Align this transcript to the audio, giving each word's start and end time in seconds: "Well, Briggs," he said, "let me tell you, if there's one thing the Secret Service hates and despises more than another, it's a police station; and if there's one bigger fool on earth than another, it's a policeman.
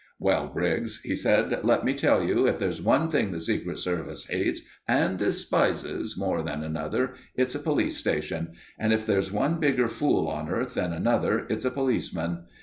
"Well, 0.17 0.47
Briggs," 0.47 0.99
he 1.03 1.15
said, 1.15 1.63
"let 1.63 1.85
me 1.85 1.93
tell 1.93 2.23
you, 2.23 2.47
if 2.47 2.57
there's 2.57 2.81
one 2.81 3.07
thing 3.11 3.31
the 3.31 3.39
Secret 3.39 3.77
Service 3.77 4.25
hates 4.25 4.61
and 4.87 5.19
despises 5.19 6.17
more 6.17 6.41
than 6.41 6.63
another, 6.63 7.13
it's 7.35 7.53
a 7.53 7.59
police 7.59 7.97
station; 7.97 8.53
and 8.79 8.93
if 8.93 9.05
there's 9.05 9.31
one 9.31 9.59
bigger 9.59 9.87
fool 9.87 10.27
on 10.27 10.49
earth 10.49 10.73
than 10.73 10.91
another, 10.91 11.45
it's 11.51 11.65
a 11.65 11.69
policeman. 11.69 12.45